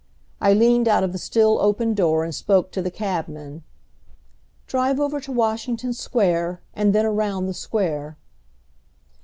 [0.41, 3.61] I leaned out of the still open door and spoke to the cabman.
[4.65, 8.17] "Drive over to Washington Square, and then around the Square."